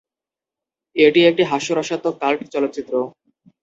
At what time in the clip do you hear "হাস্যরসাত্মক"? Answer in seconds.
1.51-2.15